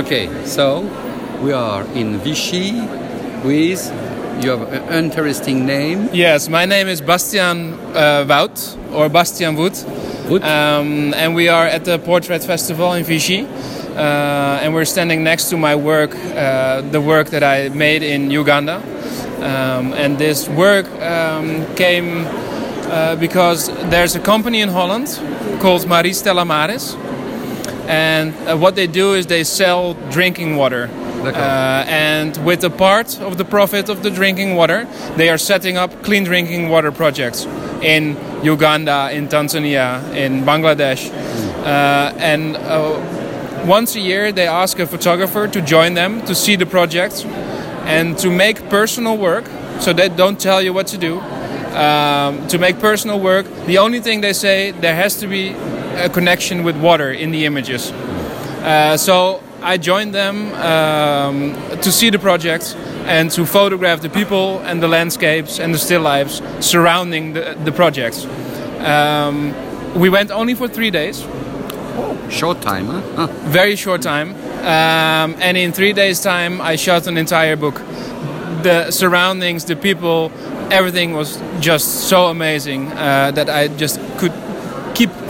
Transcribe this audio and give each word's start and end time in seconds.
Okay, 0.00 0.30
so 0.46 0.80
we 1.42 1.52
are 1.52 1.84
in 1.94 2.16
Vichy 2.20 2.72
with 3.44 3.84
you 4.42 4.50
have 4.52 4.62
an 4.72 5.04
interesting 5.04 5.66
name. 5.66 6.08
Yes, 6.10 6.48
my 6.48 6.64
name 6.64 6.88
is 6.88 7.02
Bastiaan 7.02 7.74
uh, 7.94 8.24
Woudt 8.24 8.78
or 8.94 9.10
Bastiaan 9.10 9.58
Wood, 9.58 9.76
Wood. 10.30 10.42
Um, 10.42 11.12
and 11.12 11.34
we 11.34 11.48
are 11.50 11.66
at 11.66 11.84
the 11.84 11.98
Portrait 11.98 12.42
Festival 12.42 12.94
in 12.94 13.04
Vichy. 13.04 13.44
Uh, 13.44 14.62
and 14.62 14.72
we're 14.72 14.86
standing 14.86 15.22
next 15.22 15.50
to 15.50 15.58
my 15.58 15.76
work, 15.76 16.14
uh, 16.14 16.80
the 16.80 17.00
work 17.02 17.28
that 17.28 17.44
I 17.44 17.68
made 17.68 18.02
in 18.02 18.30
Uganda. 18.30 18.76
Um, 19.42 19.92
and 19.92 20.16
this 20.16 20.48
work 20.48 20.86
um, 21.02 21.66
came 21.76 22.24
uh, 22.88 23.16
because 23.16 23.68
there's 23.90 24.16
a 24.16 24.20
company 24.20 24.62
in 24.62 24.70
Holland 24.70 25.08
called 25.60 25.86
Marie 25.86 26.14
Stella 26.14 26.46
Maris. 26.46 26.96
And 27.90 28.32
uh, 28.46 28.56
what 28.56 28.76
they 28.76 28.86
do 28.86 29.14
is 29.14 29.26
they 29.26 29.42
sell 29.42 29.94
drinking 30.12 30.54
water. 30.54 30.88
Uh, 31.24 31.84
and 31.88 32.36
with 32.46 32.62
a 32.62 32.70
part 32.70 33.20
of 33.20 33.36
the 33.36 33.44
profit 33.44 33.88
of 33.88 34.04
the 34.04 34.10
drinking 34.10 34.54
water, 34.54 34.86
they 35.16 35.28
are 35.28 35.36
setting 35.36 35.76
up 35.76 35.90
clean 36.04 36.22
drinking 36.22 36.68
water 36.68 36.92
projects 36.92 37.46
in 37.82 38.16
Uganda, 38.44 39.10
in 39.12 39.26
Tanzania, 39.26 40.14
in 40.14 40.42
Bangladesh. 40.44 41.10
Uh, 41.64 42.14
and 42.16 42.56
uh, 42.56 43.64
once 43.66 43.96
a 43.96 44.00
year, 44.00 44.30
they 44.30 44.46
ask 44.46 44.78
a 44.78 44.86
photographer 44.86 45.48
to 45.48 45.60
join 45.60 45.94
them 45.94 46.24
to 46.26 46.34
see 46.34 46.54
the 46.54 46.66
projects 46.66 47.24
and 47.86 48.16
to 48.18 48.30
make 48.30 48.70
personal 48.70 49.18
work. 49.18 49.46
So 49.80 49.92
they 49.92 50.08
don't 50.08 50.38
tell 50.38 50.62
you 50.62 50.72
what 50.72 50.86
to 50.88 50.96
do. 50.96 51.18
Um, 51.74 52.46
to 52.48 52.58
make 52.58 52.78
personal 52.78 53.18
work, 53.18 53.46
the 53.66 53.78
only 53.78 53.98
thing 54.00 54.20
they 54.20 54.32
say 54.32 54.70
there 54.70 54.94
has 54.94 55.16
to 55.20 55.26
be 55.26 55.54
a 55.96 56.08
connection 56.08 56.64
with 56.64 56.76
water 56.76 57.12
in 57.12 57.30
the 57.30 57.44
images. 57.44 57.90
Uh, 57.90 58.96
so 58.96 59.42
I 59.62 59.76
joined 59.76 60.14
them 60.14 60.52
um, 60.54 61.54
to 61.80 61.92
see 61.92 62.10
the 62.10 62.18
projects 62.18 62.74
and 63.04 63.30
to 63.32 63.44
photograph 63.44 64.00
the 64.00 64.08
people 64.08 64.60
and 64.60 64.82
the 64.82 64.88
landscapes 64.88 65.58
and 65.58 65.74
the 65.74 65.78
still 65.78 66.02
lives 66.02 66.42
surrounding 66.60 67.34
the, 67.34 67.56
the 67.64 67.72
projects. 67.72 68.26
Um, 68.80 69.54
we 69.94 70.08
went 70.08 70.30
only 70.30 70.54
for 70.54 70.68
three 70.68 70.90
days, 70.90 71.26
Short 72.30 72.62
time, 72.62 72.86
huh? 72.86 73.00
Huh. 73.16 73.26
very 73.50 73.74
short 73.74 74.02
time, 74.02 74.34
um, 74.60 75.34
and 75.40 75.56
in 75.56 75.72
three 75.72 75.92
days' 75.92 76.20
time, 76.20 76.60
I 76.60 76.76
shot 76.76 77.08
an 77.08 77.16
entire 77.16 77.56
book. 77.56 77.82
The 78.62 78.90
surroundings, 78.92 79.64
the 79.64 79.74
people, 79.74 80.30
everything 80.70 81.12
was 81.12 81.42
just 81.58 82.08
so 82.08 82.26
amazing 82.26 82.92
uh, 82.92 83.32
that 83.32 83.50
I 83.50 83.66
just 83.68 83.98
could 84.18 84.32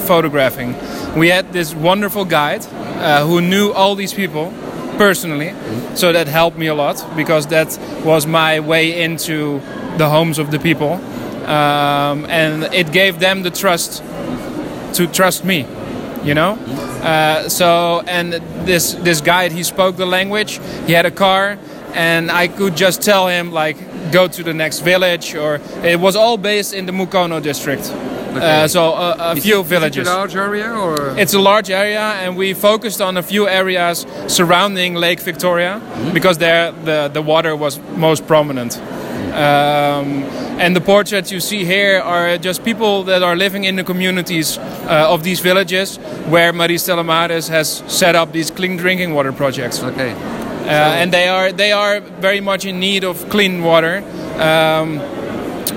photographing. 0.00 0.74
We 1.16 1.28
had 1.28 1.52
this 1.52 1.74
wonderful 1.74 2.24
guide 2.24 2.64
uh, 2.66 3.26
who 3.26 3.40
knew 3.40 3.72
all 3.72 3.94
these 3.94 4.14
people 4.14 4.52
personally, 4.96 5.54
so 5.94 6.12
that 6.12 6.26
helped 6.26 6.58
me 6.58 6.66
a 6.66 6.74
lot 6.74 7.04
because 7.16 7.46
that 7.48 7.78
was 8.04 8.26
my 8.26 8.60
way 8.60 9.02
into 9.02 9.60
the 9.96 10.08
homes 10.08 10.38
of 10.38 10.50
the 10.50 10.58
people, 10.58 10.92
um, 11.46 12.26
and 12.26 12.64
it 12.74 12.92
gave 12.92 13.18
them 13.20 13.42
the 13.42 13.50
trust 13.50 14.02
to 14.94 15.06
trust 15.06 15.44
me 15.44 15.66
you 16.22 16.34
know? 16.34 16.52
Uh, 17.02 17.48
so 17.48 18.02
and 18.06 18.34
this 18.66 18.92
this 18.92 19.22
guide 19.22 19.52
he 19.52 19.62
spoke 19.62 19.96
the 19.96 20.04
language. 20.04 20.60
He 20.86 20.92
had 20.92 21.06
a 21.06 21.10
car 21.10 21.56
and 21.94 22.30
i 22.30 22.46
could 22.48 22.76
just 22.76 23.02
tell 23.02 23.28
him 23.28 23.50
like 23.52 23.76
go 24.12 24.28
to 24.28 24.42
the 24.42 24.54
next 24.54 24.80
village 24.80 25.34
or 25.34 25.60
it 25.82 25.98
was 25.98 26.16
all 26.16 26.36
based 26.36 26.72
in 26.72 26.86
the 26.86 26.92
mukono 26.92 27.42
district 27.42 27.92
uh, 28.36 28.68
so 28.68 28.92
a, 28.94 29.16
a 29.18 29.32
Is 29.36 29.42
few 29.44 29.56
it- 29.58 29.60
is 29.60 29.66
it 29.66 29.74
villages 29.74 30.08
a 30.08 30.14
large 30.14 30.36
area 30.36 30.70
or? 30.72 31.18
it's 31.18 31.34
a 31.34 31.38
large 31.40 31.70
area, 31.70 32.00
and 32.22 32.36
we 32.36 32.54
focused 32.54 33.00
on 33.00 33.16
a 33.16 33.22
few 33.22 33.48
areas 33.48 34.06
surrounding 34.28 34.94
Lake 34.94 35.20
Victoria 35.20 35.80
because 36.12 36.38
there 36.38 36.72
the, 36.84 37.08
the 37.12 37.22
water 37.22 37.54
was 37.56 37.78
most 37.96 38.26
prominent. 38.26 38.78
Um, 39.30 40.24
and 40.60 40.74
the 40.74 40.80
portraits 40.80 41.30
you 41.30 41.40
see 41.40 41.64
here 41.64 42.00
are 42.00 42.36
just 42.38 42.64
people 42.64 43.04
that 43.04 43.22
are 43.22 43.36
living 43.36 43.64
in 43.64 43.76
the 43.76 43.84
communities 43.84 44.58
uh, 44.58 45.06
of 45.14 45.22
these 45.22 45.40
villages 45.40 45.98
where 46.28 46.52
Marie 46.52 46.78
Stella 46.78 47.04
Maris 47.04 47.48
has 47.48 47.82
set 47.86 48.14
up 48.16 48.32
these 48.32 48.50
clean 48.50 48.76
drinking 48.76 49.14
water 49.14 49.32
projects. 49.32 49.82
okay. 49.82 50.12
Uh, 50.12 51.00
and 51.00 51.10
they 51.12 51.26
are 51.28 51.52
they 51.52 51.72
are 51.72 52.00
very 52.20 52.40
much 52.40 52.64
in 52.64 52.78
need 52.80 53.04
of 53.04 53.28
clean 53.30 53.62
water. 53.62 54.02
Um, 54.38 55.00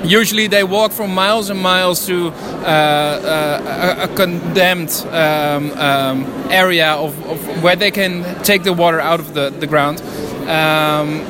usually, 0.03 0.47
they 0.47 0.63
walk 0.63 0.91
from 0.91 1.13
miles 1.13 1.49
and 1.49 1.59
miles 1.59 2.05
to 2.07 2.27
uh, 2.27 2.31
uh, 2.31 3.97
a, 3.99 4.11
a 4.11 4.15
condemned 4.15 4.91
um, 5.09 5.71
um, 5.71 6.25
area 6.51 6.91
of, 6.93 7.13
of 7.25 7.63
where 7.63 7.75
they 7.75 7.91
can 7.91 8.23
take 8.43 8.63
the 8.63 8.73
water 8.73 8.99
out 8.99 9.19
of 9.19 9.33
the, 9.33 9.49
the 9.49 9.67
ground. 9.67 10.01
Um, 10.49 11.21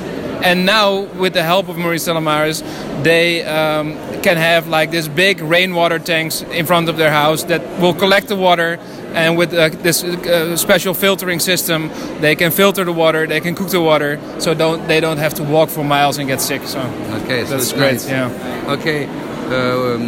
and 0.43 0.65
now, 0.65 1.03
with 1.17 1.33
the 1.33 1.43
help 1.43 1.69
of 1.69 1.77
Marie 1.77 1.99
Stella 1.99 2.19
Maris, 2.19 2.61
they 3.01 3.45
um, 3.45 3.93
can 4.21 4.35
have 4.35 4.67
like 4.67 4.91
this 4.91 5.07
big 5.07 5.41
rainwater 5.41 5.99
tanks 5.99 6.41
in 6.41 6.65
front 6.65 6.89
of 6.89 6.97
their 6.97 7.11
house 7.11 7.43
that 7.45 7.61
will 7.79 7.93
collect 7.93 8.27
the 8.27 8.35
water. 8.35 8.77
And 9.13 9.37
with 9.37 9.53
uh, 9.53 9.69
this 9.83 10.03
uh, 10.03 10.57
special 10.57 10.93
filtering 10.93 11.39
system, 11.39 11.89
they 12.21 12.35
can 12.35 12.51
filter 12.51 12.83
the 12.83 12.91
water, 12.91 13.27
they 13.27 13.39
can 13.41 13.53
cook 13.55 13.69
the 13.69 13.79
water, 13.81 14.19
so 14.39 14.53
don't 14.55 14.87
they 14.87 14.99
don't 14.99 15.19
have 15.19 15.33
to 15.35 15.43
walk 15.43 15.69
for 15.69 15.83
miles 15.83 16.17
and 16.17 16.27
get 16.27 16.41
sick. 16.41 16.61
So 16.65 16.79
Okay, 17.23 17.45
so 17.45 17.57
that's 17.57 17.73
great. 17.73 17.91
nice. 17.93 18.09
Yeah. 18.09 18.73
Okay. 18.73 19.07
Um, 19.51 20.01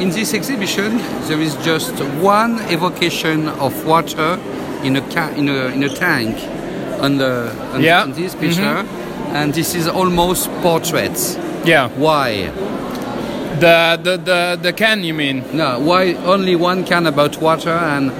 in 0.00 0.10
this 0.10 0.32
exhibition, 0.34 0.98
there 1.28 1.40
is 1.40 1.56
just 1.64 1.92
one 2.22 2.60
evocation 2.70 3.48
of 3.48 3.72
water 3.86 4.38
in 4.84 4.96
a 4.96 5.00
ca- 5.12 5.32
in 5.36 5.48
a 5.48 5.66
in 5.74 5.82
a 5.82 5.88
tank 5.88 6.36
on 7.00 7.18
the 7.18 7.50
on, 7.74 7.82
Yeah. 7.82 8.02
on 8.02 8.12
this 8.12 8.34
picture, 8.34 8.84
and 9.34 9.52
this 9.54 9.74
is 9.74 9.88
almost 9.88 10.48
portraits. 10.62 11.36
Yeah. 11.64 11.88
Why? 11.98 12.50
The, 13.60 13.98
the 14.02 14.16
the 14.16 14.58
the 14.62 14.72
can 14.72 15.02
you 15.04 15.14
mean? 15.14 15.42
No, 15.52 15.78
why 15.80 16.14
only 16.24 16.54
one 16.56 16.84
can 16.84 17.06
about 17.06 17.40
water 17.40 17.70
and 17.70 18.10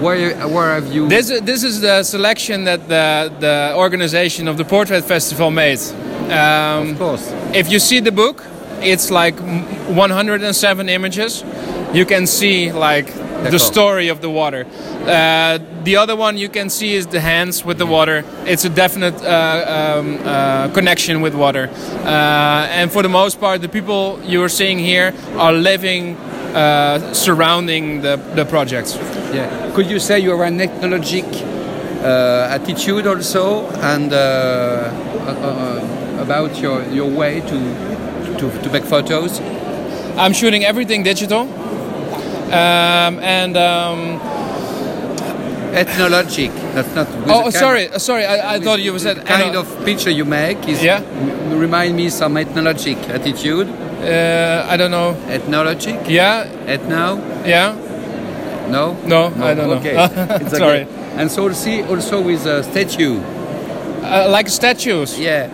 where 0.00 0.48
where 0.48 0.74
have 0.74 0.92
you? 0.92 1.08
This 1.08 1.30
is, 1.30 1.40
this 1.42 1.62
is 1.62 1.80
the 1.80 2.02
selection 2.02 2.64
that 2.64 2.88
the 2.88 3.32
the 3.38 3.74
organization 3.76 4.48
of 4.48 4.56
the 4.56 4.64
Portrait 4.64 5.04
Festival 5.04 5.50
made. 5.50 5.80
Um, 6.30 6.90
of 6.90 6.98
course. 6.98 7.32
if 7.54 7.70
you 7.70 7.78
see 7.78 8.00
the 8.00 8.12
book, 8.12 8.44
it's 8.80 9.10
like 9.10 9.38
107 9.40 10.88
images. 10.88 11.44
You 11.92 12.06
can 12.06 12.26
see 12.26 12.70
like 12.72 13.12
the 13.50 13.58
story 13.58 14.08
of 14.08 14.20
the 14.20 14.30
water. 14.30 14.66
Uh, 15.06 15.58
the 15.82 15.96
other 15.96 16.14
one 16.14 16.36
you 16.36 16.48
can 16.48 16.68
see 16.68 16.94
is 16.94 17.06
the 17.06 17.20
hands 17.20 17.64
with 17.64 17.78
the 17.78 17.86
water. 17.86 18.24
It's 18.44 18.64
a 18.64 18.68
definite 18.68 19.20
uh, 19.22 19.96
um, 19.98 20.18
uh, 20.22 20.68
connection 20.72 21.20
with 21.20 21.34
water. 21.34 21.68
Uh, 22.04 22.68
and 22.70 22.92
for 22.92 23.02
the 23.02 23.08
most 23.08 23.40
part, 23.40 23.60
the 23.62 23.68
people 23.68 24.20
you 24.22 24.42
are 24.42 24.48
seeing 24.48 24.78
here 24.78 25.14
are 25.36 25.52
living 25.52 26.16
uh, 26.54 27.12
surrounding 27.12 28.02
the, 28.02 28.16
the 28.34 28.44
projects. 28.44 28.96
Yeah. 29.32 29.72
Could 29.74 29.90
you 29.90 29.98
say 29.98 30.20
you 30.20 30.32
are 30.32 30.44
an 30.44 30.60
ethnologic 30.60 31.24
uh, 31.24 32.48
attitude 32.50 33.06
also, 33.06 33.66
and 33.80 34.12
uh, 34.12 34.16
uh, 34.16 36.18
uh, 36.18 36.22
about 36.22 36.58
your, 36.60 36.82
your 36.88 37.08
way 37.10 37.40
to, 37.40 38.36
to 38.38 38.50
to 38.62 38.70
make 38.70 38.84
photos? 38.84 39.40
I'm 40.16 40.32
shooting 40.32 40.64
everything 40.64 41.02
digital. 41.04 41.42
Um, 42.52 43.20
and 43.22 43.56
um, 43.56 44.20
Ethnologic. 45.72 46.50
That's 46.74 46.92
not. 46.96 47.06
oh, 47.28 47.48
sorry, 47.50 47.88
sorry. 47.98 48.26
I, 48.26 48.54
I 48.54 48.60
thought 48.60 48.80
you 48.80 48.98
said 48.98 49.24
kind 49.24 49.54
of 49.54 49.84
picture 49.84 50.10
you 50.10 50.24
make 50.24 50.68
is 50.68 50.82
Yeah. 50.82 51.00
remind 51.54 51.94
me 51.96 52.10
some 52.10 52.36
ethnologic 52.36 52.98
attitude. 53.08 53.68
Uh, 54.00 54.66
I 54.68 54.76
don't 54.76 54.90
know. 54.90 55.14
Ethnologic. 55.28 56.08
Yeah, 56.08 56.46
Ethno. 56.66 57.18
yeah. 57.46 57.74
No. 58.68 58.94
No, 59.04 59.26
I 59.44 59.54
don't 59.54 59.68
know. 59.68 59.74
Okay. 59.78 59.96
It's 60.40 60.56
Sorry. 60.56 60.82
okay. 60.82 60.88
And 61.16 61.30
so 61.30 61.52
see 61.52 61.82
also 61.82 62.20
with 62.20 62.46
a 62.46 62.62
statue. 62.62 63.20
Uh, 64.02 64.28
like 64.30 64.48
statues. 64.48 65.18
Yeah. 65.18 65.48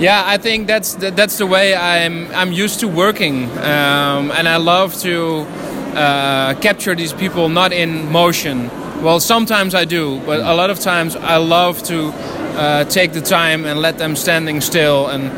Yeah, 0.00 0.22
I 0.26 0.36
think 0.38 0.66
that's 0.66 0.94
the, 0.94 1.10
that's 1.10 1.38
the 1.38 1.46
way 1.46 1.74
I'm 1.74 2.28
I'm 2.34 2.52
used 2.52 2.80
to 2.80 2.88
working, 2.88 3.44
um, 3.58 4.30
and 4.32 4.48
I 4.48 4.56
love 4.56 4.94
to 5.02 5.46
uh, 5.94 6.54
capture 6.60 6.96
these 6.96 7.12
people 7.12 7.48
not 7.48 7.72
in 7.72 8.10
motion. 8.10 8.68
Well, 9.02 9.20
sometimes 9.20 9.74
I 9.74 9.84
do, 9.84 10.18
but 10.26 10.40
a 10.40 10.54
lot 10.54 10.70
of 10.70 10.80
times 10.80 11.14
I 11.14 11.36
love 11.36 11.82
to 11.84 12.12
uh, 12.56 12.84
take 12.84 13.12
the 13.12 13.20
time 13.20 13.64
and 13.64 13.80
let 13.80 13.98
them 13.98 14.16
standing 14.16 14.60
still 14.60 15.06
and 15.08 15.30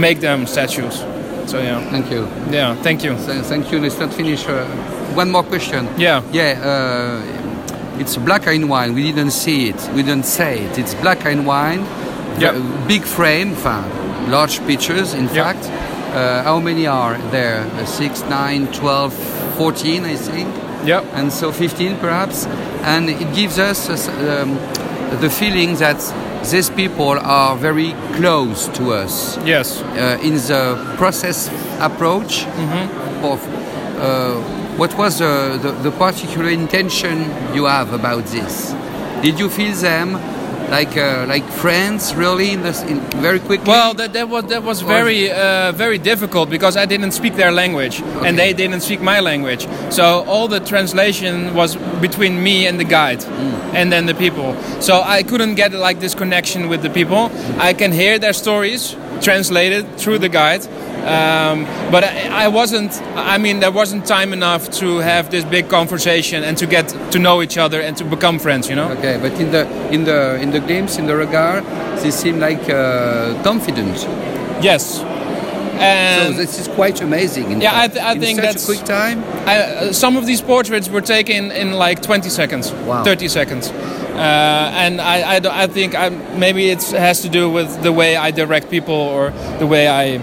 make 0.00 0.20
them 0.20 0.46
statues. 0.46 1.04
So 1.50 1.58
yeah, 1.58 1.80
Thank 1.90 2.10
you. 2.12 2.28
yeah. 2.50 2.74
Thank 2.82 3.02
you. 3.04 3.16
Th- 3.16 3.44
Thank 3.44 3.72
you. 3.72 3.80
Let's 3.80 3.98
not 3.98 4.12
finish. 4.14 4.46
Uh, 4.46 4.64
one 5.16 5.30
more 5.30 5.42
question. 5.42 5.88
Yeah. 5.98 6.22
Yeah. 6.32 6.60
Uh, 6.62 8.00
it's 8.00 8.16
black 8.16 8.46
and 8.46 8.68
white. 8.68 8.92
We 8.94 9.02
didn't 9.12 9.32
see 9.32 9.68
it. 9.70 9.80
We 9.94 10.02
didn't 10.02 10.26
say 10.26 10.60
it. 10.66 10.78
It's 10.78 10.94
black 10.94 11.26
and 11.26 11.44
white. 11.46 11.80
Yeah. 12.38 12.50
Uh, 12.52 12.86
Big 12.86 13.02
frame. 13.02 13.56
large 14.30 14.60
pictures. 14.66 15.14
In 15.14 15.24
Yeah. 15.24 15.44
fact. 15.52 15.64
Uh, 16.14 16.42
how 16.44 16.58
many 16.60 16.86
are 16.86 17.16
there? 17.30 17.60
Uh, 17.78 17.84
6, 17.84 18.22
9, 18.28 18.66
12, 18.72 19.12
14, 19.56 20.04
I 20.04 20.16
think. 20.16 20.48
Yeah. 20.84 21.02
And 21.14 21.32
so 21.32 21.52
15 21.52 21.96
perhaps. 21.96 22.46
And 22.84 23.08
it 23.10 23.32
gives 23.34 23.58
us 23.58 23.88
uh, 23.88 24.42
um, 24.42 24.58
the 25.20 25.30
feeling 25.30 25.76
that 25.78 26.00
these 26.44 26.70
people 26.70 27.18
are 27.18 27.56
very 27.56 27.92
close 28.16 28.68
to 28.68 28.92
us. 28.92 29.36
Yes. 29.44 29.82
uh, 29.82 30.18
in 30.22 30.34
the 30.34 30.94
process 30.96 31.48
approach 31.80 32.46
of 33.22 33.40
uh, 33.98 34.34
what 34.76 34.96
was 34.96 35.20
uh, 35.20 35.58
the, 35.58 35.72
the 35.82 35.90
particular 35.92 36.48
intention 36.48 37.24
you 37.54 37.66
have 37.66 37.92
about 37.92 38.24
this? 38.26 38.74
Did 39.22 39.38
you 39.38 39.50
feel 39.50 39.74
them 39.74 40.16
like 40.70 40.96
uh, 40.96 41.26
like 41.28 41.44
friends 41.50 42.14
really 42.14 42.50
in 42.52 42.62
this 42.62 42.82
in 42.82 43.00
very 43.22 43.40
quickly 43.40 43.66
Well, 43.68 43.94
that, 43.94 44.12
that 44.12 44.28
was 44.28 44.44
that 44.44 44.62
was 44.62 44.82
very 44.82 45.30
uh, 45.30 45.72
very 45.72 45.98
difficult 45.98 46.48
because 46.50 46.76
I 46.76 46.86
didn't 46.86 47.12
speak 47.12 47.34
their 47.36 47.52
language 47.52 48.00
Okay. 48.02 48.28
and 48.28 48.38
they 48.38 48.52
didn't 48.52 48.80
speak 48.82 49.00
my 49.02 49.20
language. 49.20 49.66
So 49.90 50.04
all 50.26 50.48
the 50.48 50.60
translation 50.60 51.54
was 51.54 51.76
between 52.00 52.42
me 52.42 52.66
and 52.68 52.78
the 52.78 52.84
guide, 52.84 53.24
and 53.74 53.90
then 53.92 54.06
the 54.06 54.14
people. 54.14 54.54
So 54.80 55.02
I 55.02 55.22
couldn't 55.22 55.56
get 55.56 55.72
like 55.72 55.98
this 56.00 56.14
connection 56.14 56.68
with 56.68 56.82
the 56.82 56.90
people. 56.90 57.30
I 57.58 57.72
can 57.74 57.92
hear 57.92 58.18
their 58.18 58.32
stories 58.34 58.96
translated 59.20 59.84
through 59.98 60.18
the 60.18 60.28
guide. 60.28 60.62
Um, 61.00 61.64
but 61.90 62.04
I, 62.04 62.44
I 62.44 62.48
wasn't. 62.48 62.92
I 63.16 63.38
mean, 63.38 63.60
there 63.60 63.72
wasn't 63.72 64.06
time 64.06 64.32
enough 64.32 64.68
to 64.80 64.98
have 64.98 65.30
this 65.30 65.44
big 65.44 65.68
conversation 65.68 66.44
and 66.44 66.58
to 66.58 66.66
get 66.66 66.88
to 67.12 67.18
know 67.18 67.40
each 67.42 67.56
other 67.58 67.80
and 67.80 67.96
to 67.96 68.04
become 68.04 68.38
friends. 68.38 68.68
You 68.68 68.76
know. 68.76 68.90
okay 68.92 69.16
but 69.20 69.32
in 69.40 69.50
the 69.50 69.66
in 69.92 70.04
the 70.04 70.34
in 70.42 70.50
the 70.50 70.60
glimpse 70.60 70.98
in 70.98 71.06
the 71.06 71.16
regard 71.16 71.64
they 72.02 72.10
seem 72.10 72.38
like 72.38 72.68
uh, 72.68 73.42
confident 73.42 73.96
Yes. 74.62 74.98
so 75.00 76.32
this 76.32 76.58
is 76.58 76.68
quite 76.68 77.00
amazing 77.00 77.50
in 77.52 77.60
Yeah, 77.60 77.72
I 77.84 77.88
th- 77.88 78.04
I 78.04 78.12
in 78.12 78.20
think 78.20 78.36
such 78.38 78.44
that's- 78.44 78.64
a 78.64 78.66
quick 78.72 78.84
time 78.84 79.18
I, 79.48 79.56
uh, 79.58 79.92
some 79.92 80.16
of 80.18 80.26
these 80.26 80.42
portraits 80.42 80.88
were 80.90 81.00
taken 81.00 81.50
in 81.50 81.72
like 81.72 82.02
20 82.02 82.28
seconds, 82.28 82.72
Wow. 82.86 83.02
30 83.04 83.28
seconds. 83.28 83.70
Uh, 83.70 84.70
and 84.84 85.00
I, 85.00 85.36
I, 85.36 85.62
I 85.64 85.66
think 85.66 85.94
I, 85.94 86.10
maybe 86.36 86.68
it 86.70 86.82
has 86.92 87.22
to 87.22 87.28
do 87.30 87.48
with 87.48 87.82
the 87.82 87.92
way 87.92 88.16
I 88.16 88.30
direct 88.32 88.68
people 88.70 88.94
or 88.94 89.30
the 89.58 89.66
way 89.66 89.88
I 89.88 90.18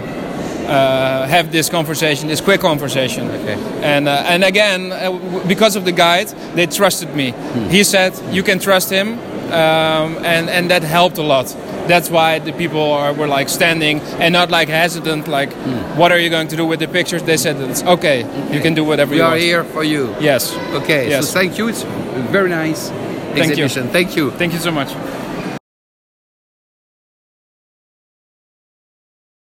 uh, 0.68 1.26
have 1.26 1.50
this 1.50 1.68
conversation, 1.68 2.28
this 2.28 2.40
quick 2.40 2.60
conversation. 2.60 3.28
Okay. 3.30 3.54
And, 3.82 4.06
uh, 4.08 4.22
and 4.26 4.44
again, 4.44 4.92
uh, 4.92 5.10
w- 5.10 5.44
because 5.48 5.76
of 5.76 5.84
the 5.84 5.92
guide, 5.92 6.28
they 6.54 6.66
trusted 6.66 7.14
me. 7.16 7.32
He 7.70 7.82
said, 7.84 8.12
you 8.30 8.42
can 8.42 8.58
trust 8.58 8.90
him. 8.90 9.18
Um, 9.48 10.18
and, 10.26 10.50
and 10.50 10.70
that 10.70 10.82
helped 10.82 11.16
a 11.16 11.22
lot. 11.22 11.46
That's 11.88 12.10
why 12.10 12.38
the 12.38 12.52
people 12.52 12.92
are, 12.92 13.14
were 13.14 13.26
like 13.26 13.48
standing 13.48 14.00
and 14.20 14.34
not 14.34 14.50
like 14.50 14.68
hesitant, 14.68 15.26
like, 15.26 15.50
what 15.96 16.12
are 16.12 16.18
you 16.18 16.28
going 16.28 16.48
to 16.48 16.56
do 16.56 16.66
with 16.66 16.80
the 16.80 16.86
pictures? 16.88 17.22
They 17.22 17.38
said, 17.38 17.56
it's 17.70 17.82
okay, 17.82 18.26
you 18.52 18.60
can 18.60 18.74
do 18.74 18.84
whatever 18.84 19.12
we 19.12 19.16
you 19.16 19.22
want. 19.22 19.36
We 19.36 19.40
are 19.40 19.62
here 19.62 19.64
for 19.64 19.82
you 19.84 20.14
Yes. 20.20 20.54
okay 20.74 21.08
Yes. 21.08 21.28
so 21.28 21.32
thank 21.40 21.56
you 21.56 21.68
it's 21.68 21.82
very 22.30 22.50
nice 22.50 22.90
you. 22.90 23.40
exhibition 23.42 23.88
thank 23.88 24.16
you 24.16 24.30
Thank 24.32 24.52
you 24.52 24.58
so 24.58 24.70
much. 24.70 24.88